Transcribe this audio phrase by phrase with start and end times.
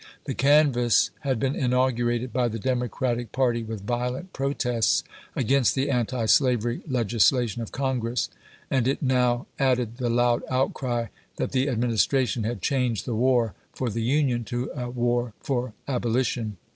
[0.23, 5.03] The canvass had been inaugurated by the Democratic party with violent protests
[5.35, 8.27] against the antislavery legislation of Congress,
[8.71, 13.91] and it now added the loud outcry that the Administration had changed the war for
[13.91, 16.57] the Union to a war for aboU tion.